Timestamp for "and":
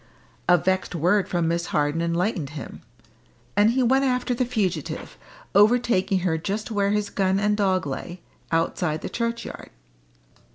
3.55-3.69, 7.39-7.55